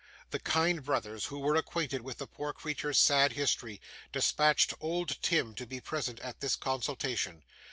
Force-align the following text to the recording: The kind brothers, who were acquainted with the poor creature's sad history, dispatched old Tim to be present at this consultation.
The 0.31 0.39
kind 0.39 0.83
brothers, 0.83 1.25
who 1.25 1.37
were 1.37 1.55
acquainted 1.55 2.01
with 2.01 2.17
the 2.17 2.25
poor 2.25 2.53
creature's 2.53 2.97
sad 2.97 3.33
history, 3.33 3.79
dispatched 4.11 4.73
old 4.81 5.21
Tim 5.21 5.53
to 5.53 5.67
be 5.67 5.79
present 5.79 6.19
at 6.21 6.39
this 6.39 6.55
consultation. 6.55 7.43